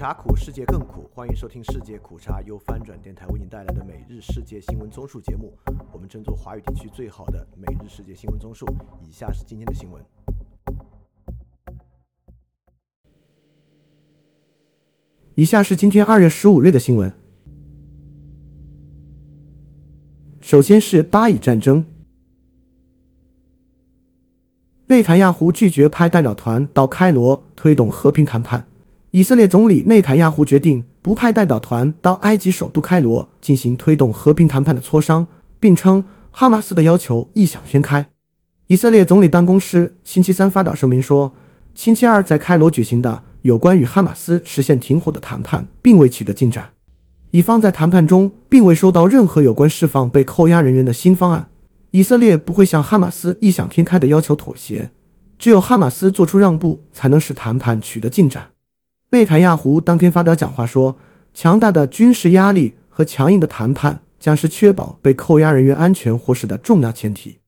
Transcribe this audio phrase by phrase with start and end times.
[0.00, 1.10] 茶苦，世界更苦。
[1.14, 5.52] 欢迎收听《世界苦茶》，由翻转电台为您带来的每日世界新闻综述节目。
[5.92, 8.64] 我们争做华语地区最好的每日世界新闻综述。
[9.06, 10.02] 以下是今天的新闻。
[15.34, 17.12] 以下是今天二月十五日的新闻。
[20.40, 21.84] 首先是巴以战争，
[24.86, 28.66] 内塔亚胡拒绝派代表团到开罗推动和平谈判。
[29.12, 35.26] 以色列总理内塔尼亚胡决定不派代表团到埃及首都开罗进行推动和平谈判的磋商，
[35.58, 38.06] 并称哈马斯的要求异想天开。
[38.68, 41.34] 以色列总理办公室星期三发表声明说，
[41.74, 46.70] 星期二在开罗举行的有关与哈马斯实现停火的谈判并未取得进展，
[47.32, 51.48] 以方在谈判中并未收到任何有关释放被扣押人员的新方案。
[51.90, 54.92] 以色列不会向哈马斯异想天开的要求妥协，
[55.36, 58.50] 只有哈马斯做出让步，才能使谈判取得进展。
[59.10, 60.96] 贝塔亚胡当天发表讲话说
[61.34, 67.38] ：“强大的军事压力和强硬的谈判将是确保被扣押人员安全获释的重要前提。”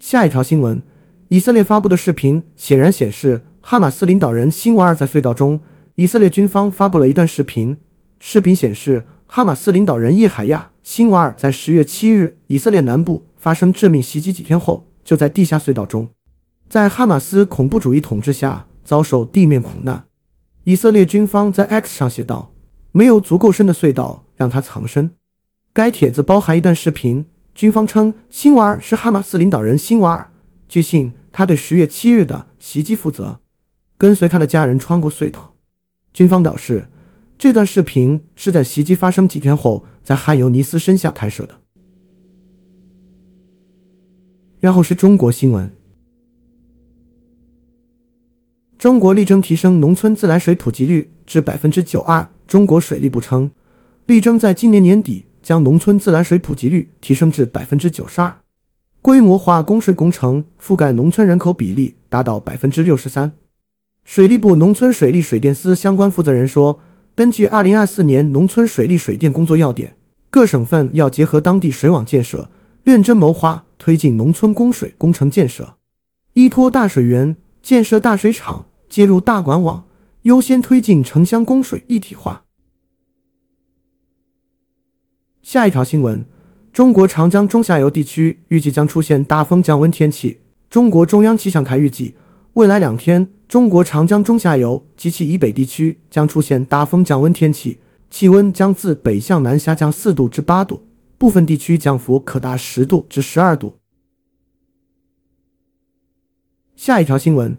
[0.00, 0.82] 下一条新闻：
[1.28, 5.60] 以色列发布的视频显然显示，哈马斯领导人辛瓦尔在隧道中。
[5.96, 7.76] 以色列军方发布了一段视频，
[8.18, 16.08] 视频显示哈马斯领导人叶海亚·辛瓦尔在十月七日以色列南部发生致命袭击几天后，就在地下隧道中。
[16.70, 20.04] 在哈马斯恐怖主义统治下遭受地面苦难，
[20.64, 22.52] 以色列军方在 X 上写道
[22.92, 25.12] ：“没有足够深的隧道让他藏身。”
[25.72, 30.30] 该帖子包含一段视频，军方称辛瓦尔是哈马斯领导人辛瓦尔，
[30.68, 33.40] 据信他对十月七日的袭击负责，
[33.96, 35.54] 跟随他的家人穿过隧道。
[36.12, 36.88] 军方表示，
[37.38, 41.54] 这段视频是在袭击发生几天后在汉尤尼斯身下拍摄的。
[44.60, 45.74] 然后是中国新闻。
[48.82, 52.28] 中国力争提升农村自来水普及率至百分之九二。
[52.48, 53.48] 中国水利部称，
[54.06, 58.38] 力争在今年年底将农村自来水普及率提升至百分之九十二，
[59.00, 63.30] 规模化供水工程覆盖农村人口比例达到百分之六十三。
[64.04, 66.80] 水利部农村水利水电司相关负责人说，
[67.14, 69.94] 根据二零二四年农村水利水电工作要点，
[70.28, 72.50] 各省份要结合当地水网建设，
[72.82, 75.76] 认真谋划推进农村供水工程建设，
[76.32, 78.66] 依托大水源建设大水厂。
[78.92, 79.88] 接入大管网，
[80.24, 82.44] 优先推进城乡供水一体化。
[85.40, 86.26] 下一条新闻：
[86.74, 90.42] 中国长江中下游地区预计将出现大风降温天气。
[90.68, 92.16] 中国中央气象台预计，
[92.52, 97.78] 未来两天，中国长江中下游及其以北地区将出现大风降温天气，
[98.10, 100.86] 气温将自北向南下降四度至八度，
[101.16, 103.78] 部分地区降幅可达十度至十二度。
[106.76, 107.56] 下一条新闻。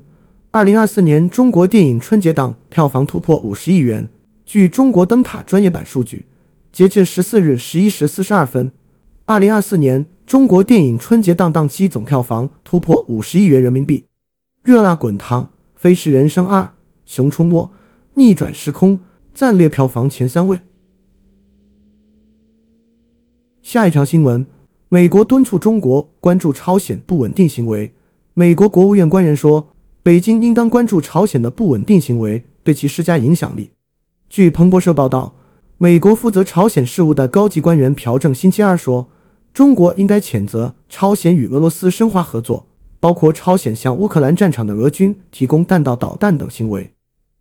[0.56, 4.08] 二零二四年中国电影春节档票房突破五十亿元。
[4.46, 6.28] 据中国灯塔专业版数据，
[6.72, 8.72] 截至十四日十一时四十二分，
[9.26, 14.06] 二零二四年中国电影春节档档期总票房突破五十亿元人民币。
[14.62, 16.72] 热辣滚烫、飞驰人生二、
[17.04, 17.72] 熊出没、
[18.14, 19.00] 逆转时空
[19.34, 20.60] 暂列票房前三位。
[23.64, 24.46] 下一条新闻：
[24.90, 27.96] 美国敦促中国关注朝鲜不稳定行为。
[28.36, 29.70] 美国国务院官员说。
[30.04, 33.72] 北京应当关注朝鲜的不稳定行为对其施加影响力。
[34.30, 35.34] 据彭博社报道，
[35.78, 39.10] 美国负责朝鲜事务的高级官员朴正星期二说，
[39.54, 42.68] 中国应该谴责朝鲜与俄罗斯深化合作，
[43.00, 46.92] 包括朝鲜向乌克兰战场的俄军提供弹道导弹等行为。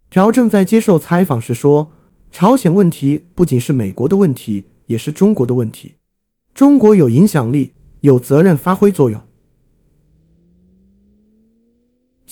[0.09, 1.91] 朴正在接受采访时说，
[2.31, 5.94] 朝鲜问题不仅是美国的问题，也是中国的问题。
[6.55, 9.21] 中国有影响力，有责任发挥作用。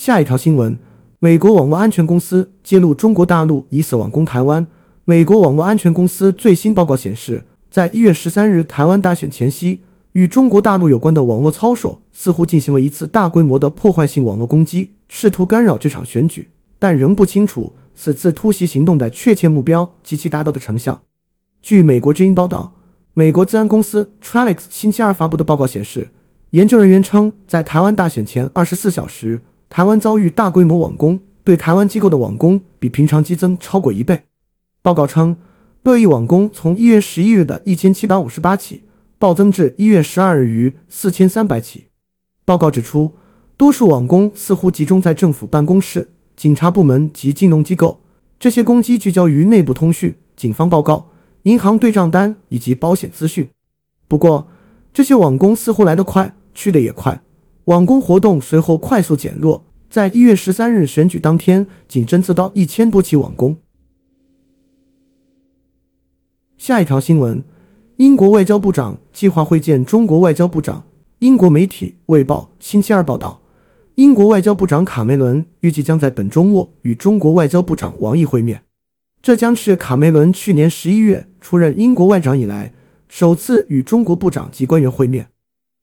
[0.01, 0.79] 下一条新闻：
[1.19, 4.67] 美国网络安全公司揭露中国大陆疑似网攻台湾。
[5.05, 16.49] 美国网络安全公司最新报告显示，在一月十三日台湾大选前夕，与中国大陆有关的网络操守似乎进行了一次大规模的破坏性网络攻击，试图干扰这场选举，
[16.79, 21.03] 但仍不清楚此次突袭行动的确切目标及其达到的成效。
[21.61, 22.73] 据美国之音报道，
[23.13, 26.09] 美国治安公司 Trellix 星期二发布的报告显示，
[26.53, 29.43] 研究人员称，在台湾大选前二十四小时。
[29.71, 34.25] 台湾遭遇大规模网攻，对台湾机构的网攻比平常激增超过一倍。
[34.83, 35.37] 报告称，
[35.85, 38.83] 恶意网攻从一月十一日的一千七百五十八起
[39.17, 41.85] 暴增至一月十二日逾四千三百起。
[42.45, 43.13] 报告指出，
[43.57, 48.01] 多数网攻似乎集中在政府办公室、警察部门及金融机构，
[48.41, 51.11] 这些攻击聚焦于内部通讯、警方报告、
[51.45, 53.49] 银行对账单以及保险资讯。
[54.09, 54.49] 不过，
[54.93, 57.23] 这些网攻似乎来得快，去得也快。
[57.65, 63.57] 网攻活动随后快速减弱，在一月十三日选举当天，仅侦测到一千多起网攻。
[66.57, 67.43] 下一条新闻：
[67.97, 70.85] 英国外交部长计划会见中国外交部长。
[71.21, 73.43] 英国媒体《卫报》星期二报道，
[73.97, 78.63] 英国外交部长卡梅伦预计将在本周末与中国外交部长王毅会面。
[79.21, 82.73] 这将是卡梅伦去年十一月出任英国外长以来
[83.09, 85.30] 首次与中国部长及官员会面。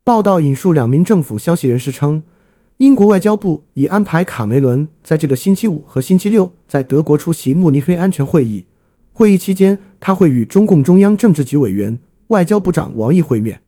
[0.07, 2.24] 报道引述两名政府消息人士称，
[2.77, 8.63] 英国外交部已安排卡梅伦在这个星期五和星期六在德国出席慕尼黑安全会议。
[9.12, 13.59] 会议期间，他会与中共中央政治局委员、外交部长王毅会面。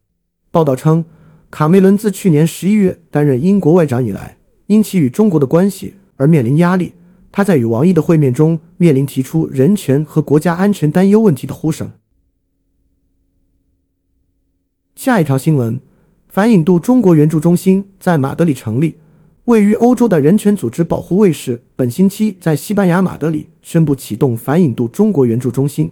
[0.50, 1.04] 报道称，
[1.52, 4.38] 卡梅伦自去年十一月担任英国外长以来，
[4.68, 6.94] 因其与中国的关系而面临压力。
[7.34, 11.92] 他在与王毅的会面中面临提出人权和国家安全担忧问题的呼声。
[14.96, 15.82] 下一条新闻：
[16.30, 18.96] 反引渡中国援助中心在马德里成立。
[19.46, 25.92] 位于欧洲的人权组织保护卫士本星期在西班牙马德里宣布启动反引渡中国援助中心。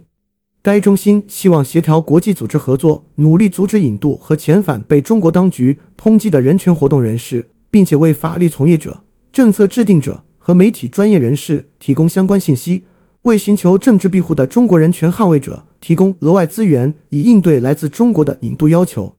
[0.62, 9.02] 该中心希望协调国际组织合作，努力阻止引渡和遣返被中国当局通缉的人权活动人士，并且为法律从业者、
[9.32, 10.24] 政策制定者。
[10.40, 12.84] 和媒体专业人士提供相关信息，
[13.24, 19.17] 为寻求政治庇护的中国人权捍卫者提供额外资源，以应对来自中国的引渡要求。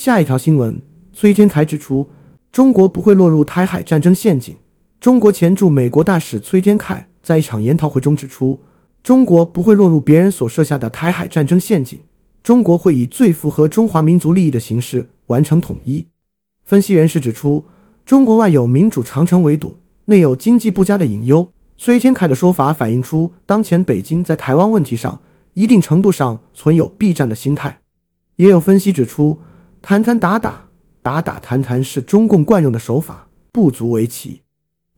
[0.00, 0.80] 下一条新闻：
[1.12, 2.08] 崔天凯指出，
[2.50, 4.56] 中国不会落入台海战争陷阱。
[4.98, 8.58] 中国前驻美国大使崔天凯在一场研讨会中指出，
[9.02, 12.00] 中国不会落入别人所设下的台海战争陷阱，
[12.42, 16.06] 中国会以最符合中华民族利益的形式完成统一。
[16.64, 17.66] 分析人士指出。
[18.06, 19.76] 中国外有民主长城围堵，
[20.06, 21.46] 内有经济不佳的隐忧。
[21.76, 25.20] 崔天凯的说法反映出，当前北京在台湾问题上
[25.52, 27.80] 一定程度上存有避战的心态。
[28.36, 29.38] 也有分析指出，
[29.82, 30.66] 谈谈打打，
[31.02, 34.42] 打打谈谈是中共惯用的手法，不足为奇。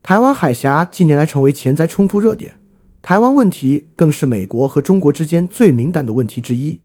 [0.03, 2.59] 台湾海峡近年来成为潜在冲突热点，
[3.01, 6.81] 台湾问题更是美国和中国之间最敏感的问题之一。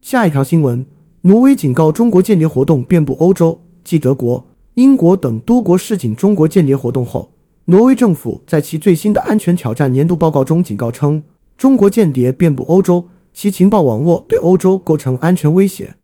[0.00, 0.86] 下一条新闻。
[1.26, 7.32] 挪威警告中国间谍活动遍布欧洲，继德国、英国等多国示警中国间谍活动后，
[7.64, 11.22] 挪威政府在其最新的安全挑战年度报告中警告称，
[11.56, 15.96] 中国间谍遍布欧洲，其情报网络对欧洲构成安全威胁。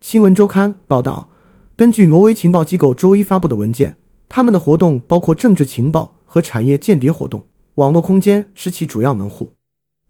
[0.00, 1.28] 新闻周刊报道，
[1.76, 3.98] 根据挪威情报机构周一发布的文件，
[4.30, 9.52] 他们的活动包括政治情报和产业间谍活动，网络空间是其主要门户。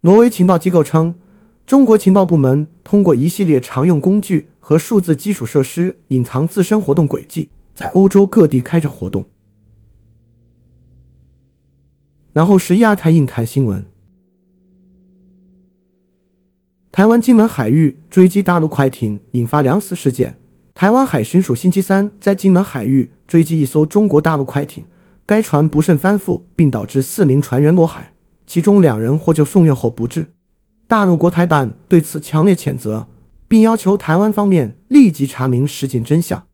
[0.02, 1.16] 挪威情报机构称。
[1.66, 9.24] 中国情报部门通过一系列常用工具和数字基础设施隐藏自身活动轨迹，在欧洲各地开展活动。
[12.32, 13.86] 然后是亚太印台新闻：
[16.92, 20.36] 台湾金门海域追击大陆快艇引发两死事件。
[20.74, 24.84] 台湾海巡署星期三在金门海域追击一艘中国大陆快艇，
[25.24, 28.12] 该船不慎翻覆，并导致四名船员落海，
[28.44, 30.32] 其中两人获救送院后不治。
[30.88, 33.06] 大陆国台办对此强烈谴责，
[33.46, 36.44] 并要求台湾方面立即查明事件真相。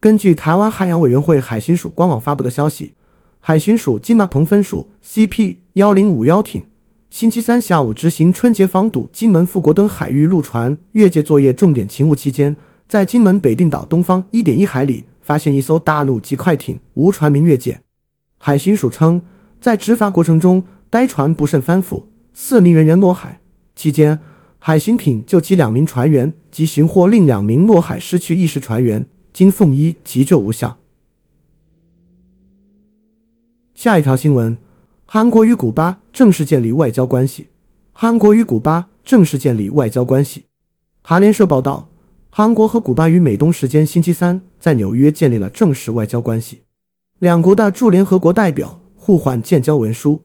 [0.00, 2.94] 根据台湾海洋委员会海巡署官网发布的消息，
[3.38, 6.64] 海巡署金马鹏分署 CP 幺零五幺艇
[7.10, 12.56] 星期三下午执行春节防堵金门富国登海域陆船越界作业重点勤务期间，
[12.88, 17.80] 在金门北定岛东方一点一海里发现一艘大陆籍快艇无船民越界。
[18.38, 19.22] 海巡署称，
[19.60, 22.04] 在执法过程中，该船不慎翻覆，
[22.34, 23.40] 四名人员落海。
[23.74, 24.18] 期间，
[24.58, 30.76] 海巡艇救起两名船员及寻获另两名落海失去意识船员，经送医急救无效。
[33.74, 34.58] 下一条新闻：
[35.08, 37.46] 韩国与古巴正式建立外交关系。
[37.92, 40.46] 韩国与古巴正式建立外交关系。
[41.00, 41.88] 韩联社报道，
[42.28, 46.62] 韩国和古巴于美东时间星期三在纽约建立了正式外交关系，
[47.20, 50.24] 两国的驻联合国代表互换建交文书。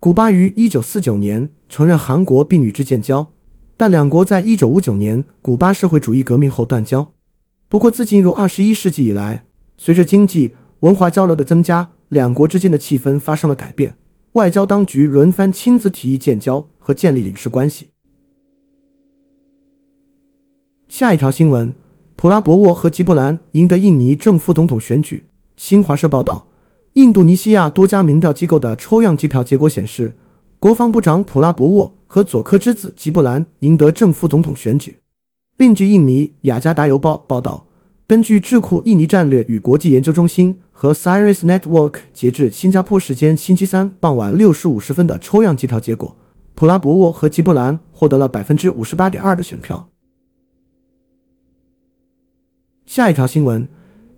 [0.00, 3.30] 古巴于一九四九年承认韩国并与之建交，
[3.76, 7.12] 但两国在一九五九年古巴社会主义革命后断交。
[7.68, 9.44] 不过，自进入二十一世纪以来，
[9.76, 13.94] 随着经济文化交流的增加，两国之间的气氛发生了改变。
[14.34, 17.90] 外交当局轮番亲自提议建交和建立领事关系。
[20.88, 21.72] 下一条新闻：
[22.16, 25.24] 普拉博沃和吉布兰赢得印尼正副总统选举。
[25.56, 26.48] 新华社报道。
[26.94, 30.14] 印度尼西亚多家民调机构的抽样计票结果显示，
[30.60, 34.98] 国防部长普拉博沃和佐科之子吉布兰赢得正副总统选举。
[35.56, 37.63] 另据印尼雅加达邮报报道，
[38.06, 46.14] 根据智库印尼战略与国际研究中心和 Cyrus Network 截至新加坡时间星期三傍晚六时五十分的抽样计票结果，
[46.54, 49.88] 普拉博沃和吉布兰获得了百分之五十八点二的选票。
[52.84, 53.66] 下一条新闻：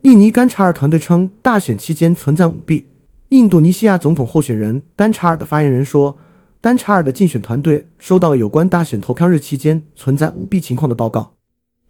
[0.02, 2.88] 印尼甘查尔团队称大选期间存在舞弊。
[3.28, 6.18] 印度尼西亚总统候选人丹查尔的发言人说，
[6.60, 11.34] 丹查尔的竞选团队收到了有关大选投票日期间存在舞弊情况的报告。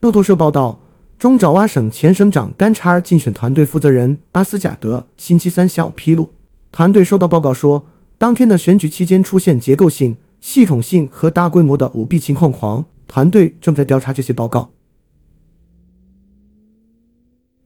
[0.01, 0.79] 路透社报道，
[1.19, 6.29] 中爪哇省前省长丹查尔竞选团队负责人阿斯贾德星期三下午披露，
[6.71, 7.87] 团队收到报告说，
[8.19, 12.53] 当天的选举期间出现结构性、系统性和大规模的舞弊情况。
[12.53, 14.73] 狂团队正在调查这些报告。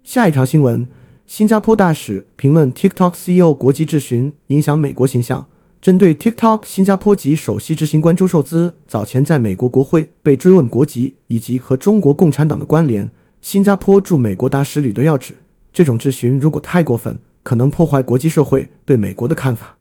[0.05, 0.87] 下一条新闻：
[1.27, 5.49] 新加坡大使评论 TikTok CEO 国际质询影响美国形象。
[5.81, 13.11] 针对 TikTok 新加坡籍首席执行官周受资早前在美国国会被追问国籍以及和中国共产党的关联，
[13.41, 15.35] 新加坡驻美国大使吕德耀指，
[15.73, 19.79] 这种质询如果太过分，可能破坏国际社会对美国的看法。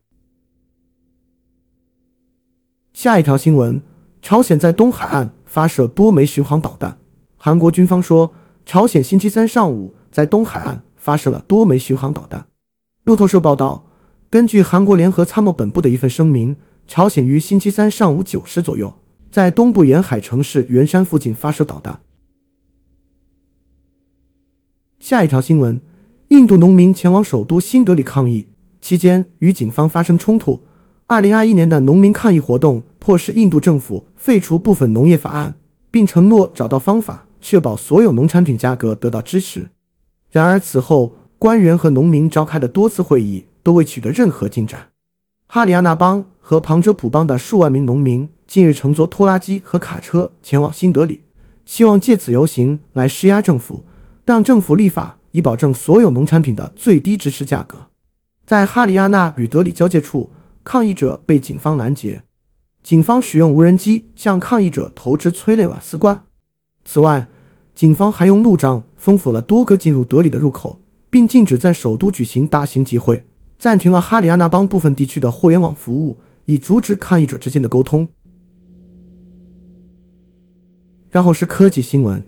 [2.94, 3.82] 下一条新闻：
[4.22, 6.98] 朝鲜在东海岸发射多枚巡航导弹。
[7.38, 8.34] 韩国军方说，
[8.66, 9.96] 朝鲜星期三上午。
[10.12, 12.48] 在东海岸发射了多枚巡航导弹。
[13.04, 13.86] 路透社报道，
[14.28, 16.56] 根据韩国联合参谋本部的一份声明，
[16.88, 18.92] 朝鲜于星期三上午九时左右，
[19.30, 22.02] 在东部沿海城市元山附近发射导弹。
[25.00, 25.80] 下一条新闻：
[26.28, 28.48] 印度农民前往首都新德里抗议
[28.82, 30.62] 期间与警方发生冲突。
[31.08, 35.56] 二零二一年的农民抗议活动迫使印度政府废除部分农业法案，
[35.90, 39.70] 并承诺找到方法确保所有农产品价格得到支持。
[40.30, 44.90] 然而，此后官员和农民召开的多次会议都未取得任何进展。
[45.48, 51.22] 哈里亚纳邦和旁遮普邦的数万名农民近日乘坐拖拉机和卡车前往新德里，
[51.66, 53.86] 希望借此游行来施压政府，
[54.30, 57.88] 让政府立法以保证所有农产品的最低支持价格。
[58.46, 60.30] 在哈里亚纳与德里交界处，
[60.64, 62.22] 抗议者被警方拦截，
[62.84, 66.26] 警方使用无人机向抗议者投掷催泪瓦斯罐。
[66.86, 67.28] 此外，
[67.74, 73.26] 警方还用路障封锁了多个进入德里的入口，并禁止在首都举行大型集会，
[73.58, 78.08] 暂停了哈里亚纳邦部分地区的互联网服务，以阻止抗议者之间的沟通。
[81.10, 82.24] 然后是科技新闻：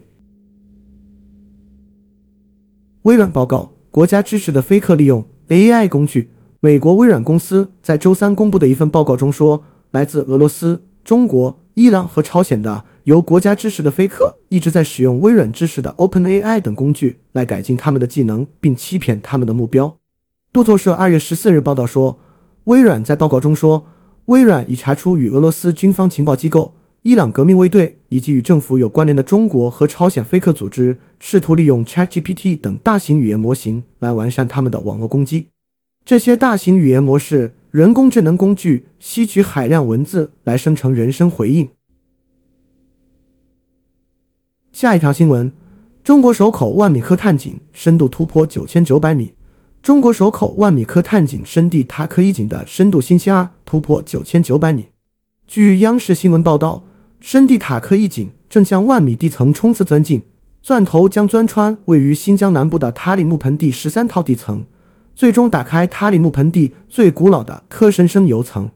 [3.03, 6.29] 微软报告，国家支持的飞客利用 AI 工具。
[6.60, 12.86] 美国微软公司在周三公布的一份报告中说，来自俄罗斯、中国、伊朗和朝鲜的。
[13.05, 19.98] 由国家支持的飞客一直在使用微软支持的 OpenAI 等工具来改进他们的技能，并欺骗他们的目标。
[20.53, 22.20] 路透社二月十四日报道说，
[22.65, 23.88] 微软在报告中说，
[24.25, 35.48] 微软已查出与俄罗斯军方情报机构、伊朗革命卫队以及与政府有关联的中国和朝鲜黑客组织，试图利用 ChatGPT 等大型语言模型来完善他们的网络攻击。
[36.05, 41.70] 这些大型语言模式、人工智能工具吸取海量文字来生成人声回应。
[44.72, 45.51] 下一条新闻：
[46.03, 49.34] 中国首口万米科探井深度突破九千九百米。
[49.81, 54.89] 中国首口万米科探井深地塔科一井的深度星期二突破九千九百米。
[55.48, 56.84] 据央视新闻报道，
[57.22, 60.24] 深地塔克一井正向万米地层冲刺钻进，
[60.62, 64.66] 钻头将钻穿位于新疆南部的塔里木盆地十三套地层，
[65.16, 68.72] 最终打开塔里木盆地最古老的科深深油层。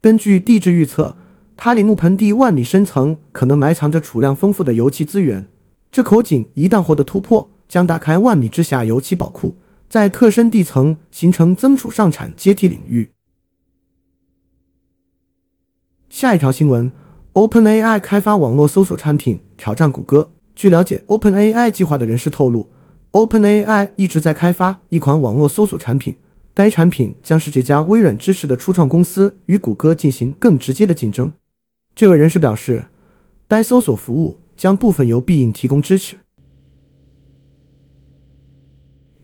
[0.00, 1.16] 根据地质预测。
[1.54, 5.46] 塔里木盆地万米深层可能埋藏着储量丰富的油气资源，
[5.92, 9.56] 这口井一旦获得突破，将打开万米之下油气宝库，
[9.88, 13.10] 在特深地层形成增储上产阶梯领域。
[16.08, 16.90] 下一条新闻
[17.34, 20.30] ：OpenAI 开发网络搜索产品挑战谷歌。
[20.54, 22.68] 据了解，OpenAI 计划的人士透露
[23.12, 26.14] ，OpenAI 一直在开发一款网络搜索产品，
[26.52, 31.32] 该产品将是这家微软支持的初创公司与谷歌进行更直接的竞争。
[31.94, 32.84] 这位人士表示，
[33.48, 36.16] 该搜索服务将部分由必应提供支持。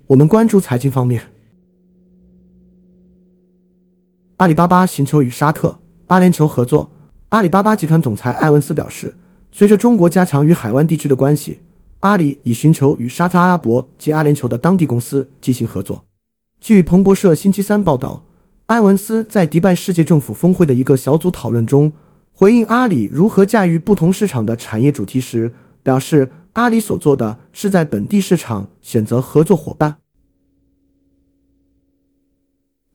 [0.07, 1.25] 我们关注财经方面，
[4.39, 6.91] 阿里巴巴寻求与沙特、阿联酋合作。
[7.31, 9.15] 阿里巴巴集团总裁艾文斯表示，
[9.53, 11.61] 随着中国加强与海湾地区的关系，
[12.01, 16.07] 阿里已寻求与沙特阿拉伯及阿联酋的当地公司进行合作。
[16.59, 18.25] 据彭博社星期三报道，
[18.67, 21.93] 埃文斯在迪拜世界政府峰会的一个小组讨论中。
[22.33, 29.99] 回应阿里如何驾驭不同市场的产业主题时，表示阿里所做的是在本地市场选择合作伙伴。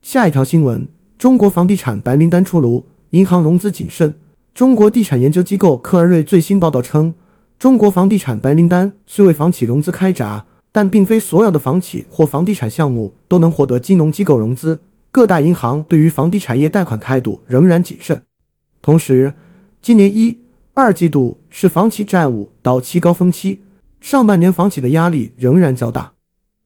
[0.01, 0.87] 下一条新闻：
[1.19, 4.15] 中国房地产白名单出炉，银行融资谨慎。
[4.53, 7.15] 中国地产研究机构克尔瑞最新报道称，
[7.57, 14.79] 中国房地产白名单虽为房企融资开闸，但并非所有的房企或房地产项目都能获得金融机构融资。
[15.11, 18.21] 各大银行对于房地产业贷款态度仍然谨慎。
[18.79, 19.33] 同时，
[19.81, 20.37] 今年一
[20.75, 23.61] 二季度是房企债务到期高峰期，
[23.99, 26.13] 上半年房企的压力仍然较大。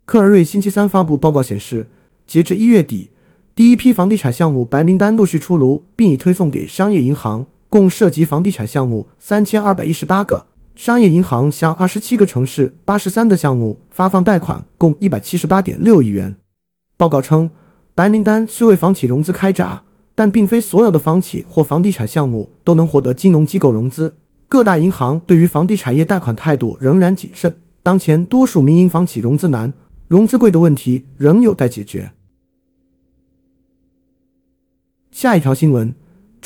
[0.05, 1.87] 克尔瑞星期三发布报告显示，
[2.25, 3.11] 截至一月底，
[3.55, 10.47] 第一批房地产项目白名单陆续出炉，并已推送给商业银行，共涉及房地产项目三千二百一十八个。
[10.75, 16.35] 商业银行向二十七个城市八十三个项目发放贷款，共一百七十八点六亿元。
[16.95, 17.49] 报告称，
[17.95, 19.81] 白名单虽为房企融资开闸，
[20.13, 24.17] 但并非所有的房企或房地产项目都能获得金融机构融资。
[24.47, 27.57] 各大银行对于房地产业贷款态度仍然谨慎。
[27.81, 29.73] 当前多数民营房企融资难、
[30.07, 32.11] 融资贵的问题仍有待解决。
[35.11, 35.95] 下一条新闻：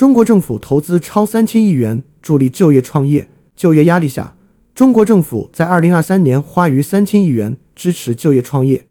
[0.01, 3.29] 中国政府投资超三千亿元助力就业创业。
[3.55, 4.36] 就业压力下，
[4.74, 8.88] 中国政府在二零二三年花逾三千亿元支持就业创业。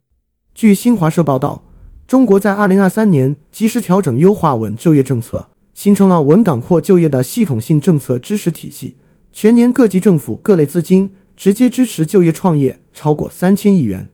[0.55, 1.65] 据新华社报道，
[2.07, 5.49] 中国在二零二三年及时调整优化稳就业政策。
[5.75, 8.97] 形成了稳岗扩就业的系统性政策支持体系，
[9.33, 14.11] 全年各级政府各类资金直接支持就业创业超过三千亿元。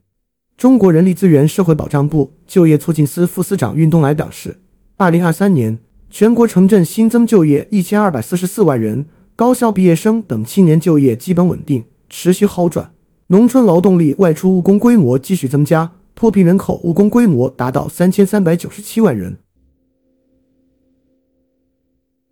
[0.56, 4.62] 中国人力资源社会保障部就业促进司副司长运东来表示，
[4.96, 12.92] 二零二三年全国城镇新增就业一千二百四十四万人，高校毕业生等青年就业基本稳定，持续好转。
[13.28, 19.36] 农村劳动力外出务工规模继续增加，脱贫人口务工规模达到三千三百九十七万人。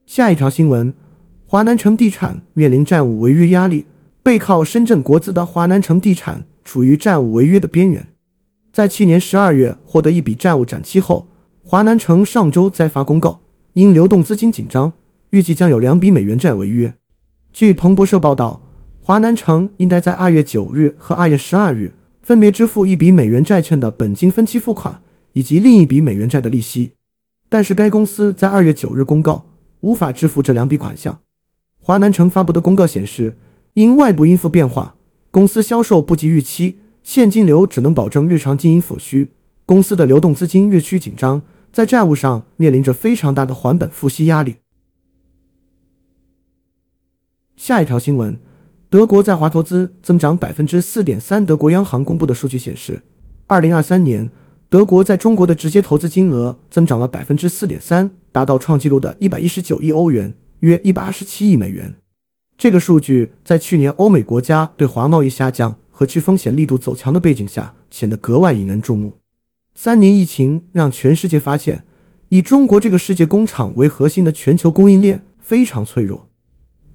[0.06, 0.94] 下一条新闻：
[1.46, 3.86] 华南城地产面临债务违约压力，
[4.22, 8.06] 背靠深圳国资的华南城地产处于债务违约的边缘。
[8.72, 11.26] 在去年十二月获得一笔债务展期后，
[11.64, 13.40] 华南城上周再发公告，
[13.74, 14.92] 因流动资金紧张，
[15.30, 16.94] 预计将有两笔美元债违约。
[17.52, 18.62] 据彭博社报道，
[19.00, 25.02] 华南城应该在二月九日和二月十二日分别支付一笔美元债券的本金分期付款，
[25.32, 26.92] 以及另一笔美元债的利息。
[27.48, 29.46] 但是该公司在二月九日公告。
[29.84, 31.20] 无法支付这两笔款项。
[31.78, 33.36] 华南城发布的公告显示，
[33.74, 34.94] 因外部因素变化，
[35.30, 39.32] 公司销售不及预期，现金流只能保证日常经营所需，
[39.66, 41.42] 公司的流动资金日趋紧张，
[41.74, 44.58] 在债务上面临着非常大的还本付息压力。
[47.56, 48.38] 下一条新闻：
[48.88, 51.44] 德国在华投资增长百分之四点三。
[51.44, 53.02] 德国央行公布的数据显示，
[53.48, 54.30] 二零二三年。
[54.70, 61.96] 德国在中国的直接投资金额增长了百分之四点三，达到创纪录的一百一十九亿欧元，约一百二十七亿美元。
[62.56, 69.23] 这个数据在去年欧美国家对华贸易下降和去风险力度走强的背景下，显得格外引人注目。
[69.74, 71.84] 三年疫情让全世界发现，
[72.28, 76.28] 以中国这个世界工厂为核心的全球供应链非常脆弱。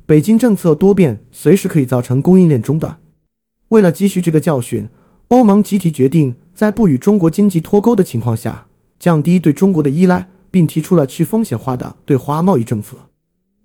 [0.05, 2.99] 北京政策多变，随时可以造成供应链中断。
[3.67, 4.87] 为了汲取这个教训，
[5.27, 6.35] 欧盟集体决定。
[6.59, 8.67] 在不与中国经济脱钩的情况下，
[8.99, 12.97] 降低对中国的依赖，并提出了去风险化的对华贸易政策。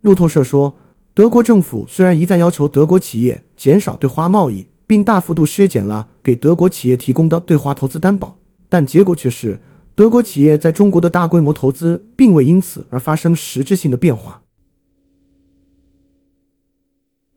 [0.02, 0.76] 路透社说，
[1.12, 8.38] 德国政府虽然一再要求德国企业减少对华贸易，并大幅度削减了给德国企业提供的对华投资担保，
[8.74, 9.60] 但结果却是
[9.94, 14.42] 德国企业在中国的大规模投资并未因此而发生实质性的变化。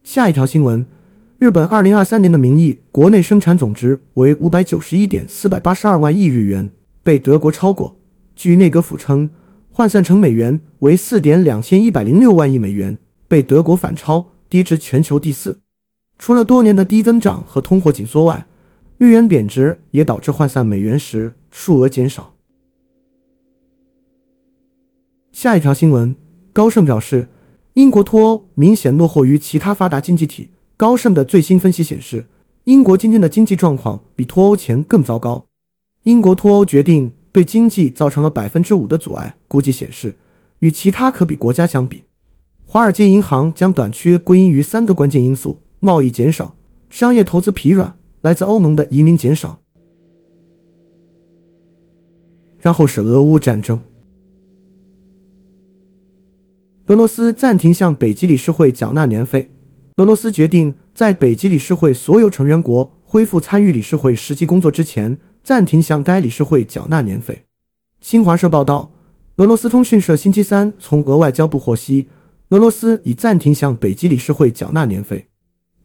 [0.02, 0.84] 下一条新闻。
[1.38, 6.71] 日本二零二三年的名义国内生产总值为五百九十一点四百八十二万亿日元，
[7.04, 7.95] 被德国超过。
[8.36, 9.30] 据内阁府称，
[9.69, 12.97] 换算成美元为四点两千一百零六万亿美元，
[13.28, 15.60] 被德国反超，跌至全球第四。
[16.17, 18.47] 除了多年的低增长和通货紧缩外，
[18.97, 22.33] 日元贬值也导致换算美元时数额减少。
[25.31, 26.15] 下一条新闻，
[26.51, 27.29] 高盛表示，
[27.73, 30.49] 英国脱欧明显落后于其他发达经济体。
[30.75, 32.25] 高盛的最新分析显示，
[32.63, 35.45] 英国今天的经济状况比脱欧前更糟糕。
[36.03, 39.36] 英国脱欧决定对经济造成了百分之五的阻碍。
[39.47, 40.15] 估计显示，
[40.60, 42.03] 与其他可比国家相比，
[42.65, 46.55] 华尔街银行将短缺归因于三个关键因素：贸易减少、
[46.89, 47.95] 商业投资疲软、
[48.27, 49.61] 来自欧盟的移民减少。
[52.59, 53.79] 然后是俄乌战争，
[56.87, 59.49] 俄罗斯暂停向北极理事会缴纳年费。
[59.95, 67.45] 俄罗斯决定在北极理事会所有成员国恢复参与理事会实际工作之前，暂停向该理事会缴纳年费。
[68.01, 68.91] 新华社报道，
[69.37, 72.09] 俄罗斯通讯社星期三从俄外交部获悉，
[72.49, 75.29] 俄罗斯已暂停向北极理事会缴纳年费。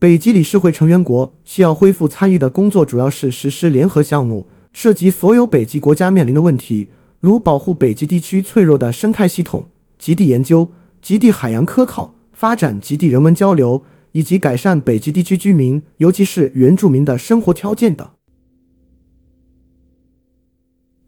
[0.03, 6.89] 北极理事会成员国需要恢复参与的工作主要是实施联合项目，涉及所有北极国家面临的问题，
[7.21, 9.69] 如保护北极地区脆弱的生态系统、
[10.01, 13.85] 极地研究、极地海洋科考、发展极地人文交流。
[14.11, 18.07] 以及改善北极地区居民，尤其是原住民的生活条件等。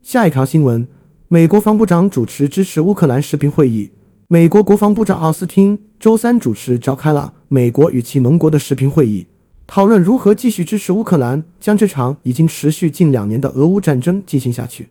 [0.00, 0.88] 下一条新闻：
[1.28, 3.90] 美国防部长主持支持乌克兰视频会议。
[4.28, 9.26] 美国国防部长奥斯汀周三主持召开了美国与其盟国的视频会议。
[9.66, 14.88] 讨论如何继续支持乌克兰，将这场已经持续近两年的俄乌战争进行下去。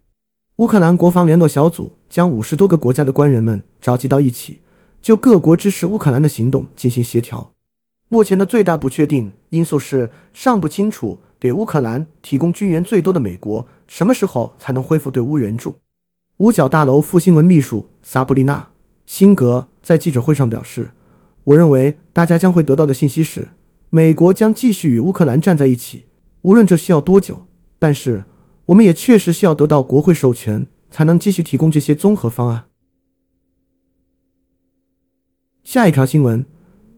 [0.58, 4.60] 乌克兰国防联络小组将五十多个国家的官员们召集到一起，
[5.02, 7.52] 就各国支持乌克兰的行动进行协调。
[8.10, 15.76] 目前的最大不确定因素是尚不清楚给乌克兰提供军援最多的美国什么时候才能恢复对乌援助。
[16.38, 18.60] 五角大楼副新闻秘书萨布丽娜·
[19.06, 20.92] 辛格在记者会上表示
[21.46, 23.50] ：“我认为大家将会得到的信息是，
[23.90, 26.06] 美国将继续与乌克兰站在一起，
[26.44, 27.48] 无论这需要多久。
[27.80, 28.24] 但是。”
[28.68, 32.64] 我们也确实需要得到国会授权，才能继续提供这些综合方案。
[35.66, 36.46] 下一条新闻：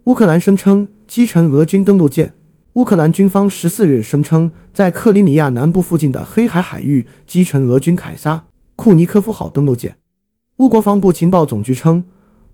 [0.03, 2.35] 乌克兰声称击沉俄军登陆舰。
[2.73, 9.97] 乌克兰军方十四日声称，在克里米亚南部附近的黑海海域击沉俄军凯撒库尼科夫号登陆舰。
[10.57, 12.05] 乌国防部情报总局称，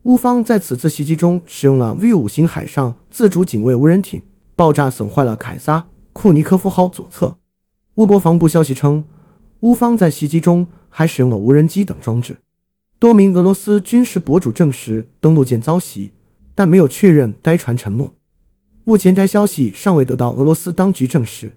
[0.04, 4.24] 乌方在此次袭击中使用了 V 五型海上自主警卫无人艇，
[4.56, 7.38] 爆炸损坏了凯撒库尼科夫号左侧。
[7.96, 9.04] 乌国防部消息称，
[9.60, 12.38] 乌方在袭击中还使用了无人机等装置。
[12.98, 16.12] 多名俄罗斯军事博主证实登陆舰遭袭，
[16.56, 18.12] 但没有确认该船沉没。
[18.84, 21.52] 目前该消息尚未得到俄罗斯当局证实。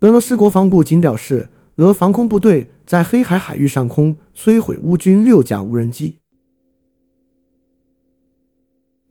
[0.00, 1.48] 俄罗斯国防部仅表示，
[1.80, 6.18] 俄防空部队在黑海海域上空摧毁乌军六架无人机。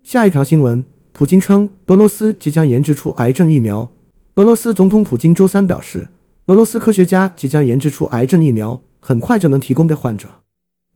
[0.04, 3.92] 下一条新闻：普京称俄罗斯即将研制出癌症疫苗。
[4.36, 6.10] 俄罗斯总统普京周三表示。
[6.46, 10.28] 俄罗斯科学家即将研制出癌症疫苗，很快就能提供给患者。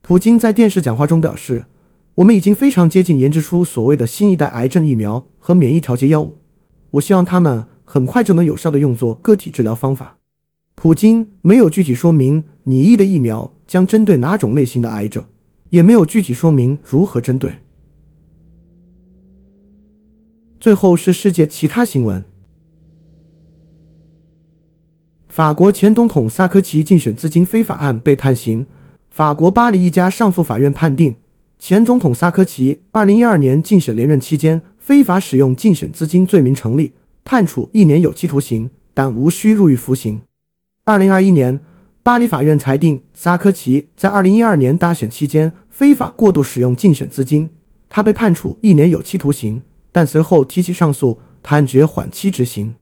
[0.01, 1.65] 普京在电视讲话中表示
[2.15, 6.39] ：“我们已经非常接近研制出所谓的新一代癌症疫苗和免疫调节药物。
[6.89, 10.17] 我希望他们很快就能有效地用作个体治疗方法。”
[10.75, 15.23] 普京没有具体说明拟议的疫苗将针对哪种类型的癌症，
[15.69, 17.53] 也没有具体说明如何针对。
[20.59, 22.23] 最后是世界其他新闻。
[25.27, 28.65] 法国前总统萨科齐竞选资金非法案被判刑。
[29.09, 31.15] 法国巴黎一家上诉法院判定，
[31.59, 40.21] 前总统萨科齐2012年竞选连任期间非法使用竞选资金罪名成立，判处一年有期徒刑，但无需入狱服刑。
[40.85, 41.61] 2021年，
[42.03, 47.49] 巴黎法院裁定萨科齐在2012年大选期间非法过度使用竞选资金，
[47.87, 49.61] 他被判处一年有期徒刑，
[49.93, 52.75] 但随后提起上诉，判决缓期执行。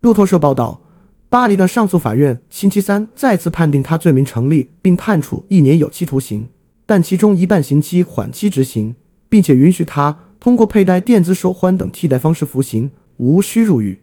[0.00, 0.82] 路透社报道。
[1.30, 6.48] 巴黎的上诉法院星期三再次判定他罪名成立，并判处一年有期徒刑，
[6.86, 8.94] 但其中一半刑期缓期执行，
[9.28, 14.00] 并且允许他通过佩戴电子手环等替代方式服刑，无需入狱。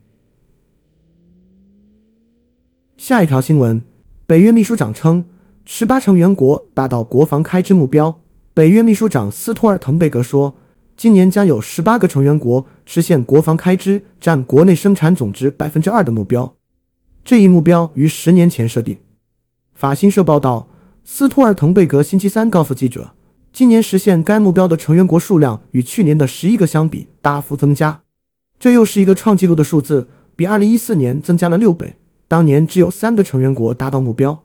[2.98, 3.82] 下一条新闻：
[4.26, 5.26] 北约秘书长称，
[5.66, 8.22] 十八成员国达到国防开支目标。
[8.54, 10.56] 北约秘书长斯托尔滕贝格说，
[10.96, 16.56] 今年将有十八个成员国实现国防开支占国内生产总值百分之二的目标。
[17.26, 18.98] 这一目标于十年前设定。
[19.74, 20.70] 法新社报道，
[21.04, 23.12] 斯托尔滕贝格星期三告诉记者，
[23.52, 28.04] 今年实现该目标的成员国数量与去年的十一个相比大幅增加，
[28.58, 31.98] 这又是一个创纪录的数字，比二零一四年增加了六倍。
[32.36, 34.44] 当年只有三个成员国达到目标。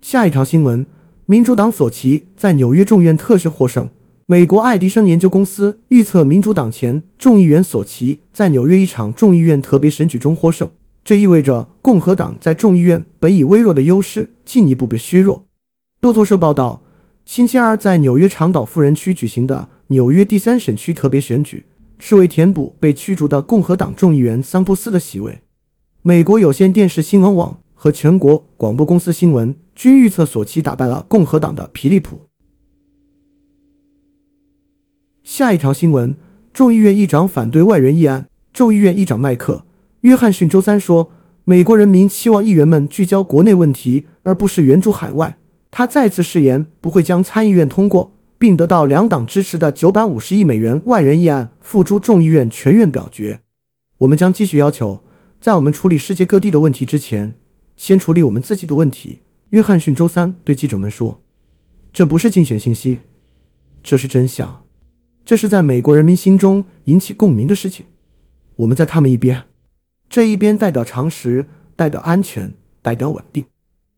[0.00, 0.86] 下一条新闻：
[1.26, 3.88] 民主党索奇在纽约众院特选获胜。
[4.26, 10.70] 美国爱迪生研究公司预测，民主党前众议员索奇在纽约一场众议院特别选举中获胜，
[11.02, 15.44] 这意味着共和党在众议院本已微弱的优势进一步被削弱。
[16.02, 16.84] 路透社报道，
[17.24, 21.66] 星期二在纽约长岛富人区举行的纽约第三选区特别选举，
[22.06, 25.40] 是为填补被驱逐的共和党众议员桑布斯的席位。
[26.02, 32.20] 美国有线电视新闻网和全国广播公司新闻均预测索奇打败了共和党的皮利普。
[35.22, 36.14] 下一条新闻：
[36.52, 38.28] 众议院议长反对外援议案。
[38.52, 39.54] 众议院议长麦克·
[40.02, 41.10] 约翰逊周三说
[41.44, 45.38] ：“美国人民期望议员们聚焦国内问题，而不是援助海外。”
[45.72, 48.13] 他再次誓言不会将参议院通过
[48.44, 53.40] 并得到两党支持的950亿美元外援议案付诸众议院全院表决。
[53.96, 55.02] 我们将继续要求，
[55.40, 57.36] 在我们处理世界各地的问题之前，
[57.74, 61.22] 先处理我们自己的问题。”约翰逊周三对记者们说
[61.90, 62.98] ：“这不是竞选信息，
[63.82, 64.66] 这是真相。”
[65.24, 67.86] 这是在美国人民心中引起共鸣的事情。
[68.56, 69.44] 我们在他们一边，
[70.10, 72.52] 这一边代表常识，代表安全，
[72.82, 73.46] 代表稳定。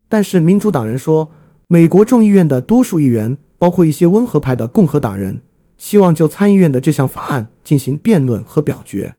[0.07, 1.33] 但是民主党人说，
[1.67, 5.41] 美国众议院的多数议员，包括一些温和派的共和党人，
[5.77, 9.15] 希望就参议院的这项法案进行辩论和表决。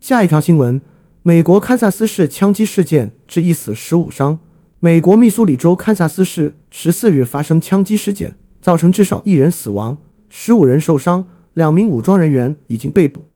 [0.00, 0.80] 下一条新闻：
[1.22, 4.38] 美国堪萨斯市枪击事件致一死十五伤。
[4.80, 8.36] 美国密苏里州堪萨斯市十四日发生枪击事件。
[8.64, 9.98] 造成至少一人死亡，
[10.30, 13.28] 十五人受伤，两名武装人员已经被捕。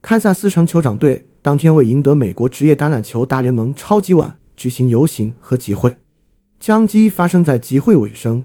[0.00, 5.96] 堪萨斯城酋长队当天为赢得美国职业橄榄球大联盟超级碗举行游行和集会，
[6.60, 8.44] 枪击发生在集会尾声。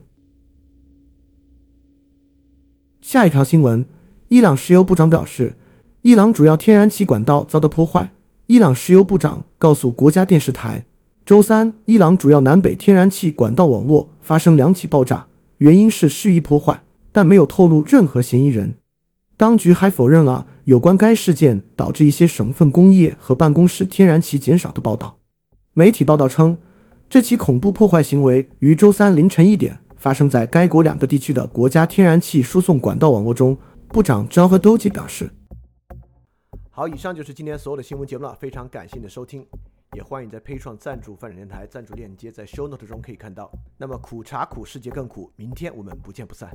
[3.02, 3.86] 下一条新闻：
[4.28, 5.56] 伊朗石油部长表示，
[6.04, 8.12] 伊朗主要天然气管道遭到破坏。
[8.45, 10.86] 伊朗石油部长告诉国家电视台，
[11.26, 18.76] 周三，伊朗主要南北天然气管道网络发生两起爆炸，原因是蓄意破坏，但没有透露任何嫌疑人。
[19.36, 25.17] 当局还否认了有关该事件导致一些省份工业和办公室天然气减少的报道。
[25.73, 26.58] 媒体报道称，
[27.13, 33.56] 这起恐怖破坏行为于周三凌晨一点发生在该国两个地区的国家天然气输送管道网络中。
[33.88, 35.30] 部长扎赫都吉表示
[36.73, 38.36] ：“好，以上就是今天所有的新闻节目了。
[38.39, 39.45] 非常感谢你的收听，
[39.95, 43.52] 也欢迎在 p a 创赞助发展电台赞助链接在 Show Note 中可以看到。
[43.78, 46.49] 那么苦茶苦，世界更苦，明天我们不见不散。”